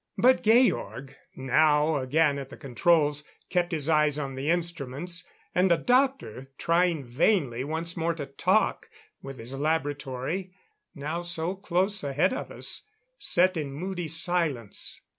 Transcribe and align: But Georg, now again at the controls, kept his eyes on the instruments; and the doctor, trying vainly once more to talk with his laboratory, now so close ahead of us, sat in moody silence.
But 0.17 0.41
Georg, 0.41 1.15
now 1.35 1.97
again 1.97 2.39
at 2.39 2.49
the 2.49 2.57
controls, 2.57 3.23
kept 3.51 3.71
his 3.71 3.87
eyes 3.87 4.17
on 4.17 4.33
the 4.33 4.49
instruments; 4.49 5.27
and 5.53 5.69
the 5.69 5.77
doctor, 5.77 6.49
trying 6.57 7.03
vainly 7.05 7.63
once 7.63 7.95
more 7.95 8.15
to 8.15 8.25
talk 8.25 8.89
with 9.21 9.37
his 9.37 9.53
laboratory, 9.53 10.55
now 10.95 11.21
so 11.21 11.53
close 11.53 12.03
ahead 12.03 12.33
of 12.33 12.49
us, 12.49 12.87
sat 13.19 13.55
in 13.57 13.71
moody 13.73 14.07
silence. 14.07 15.01